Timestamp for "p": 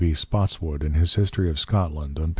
2.15-2.23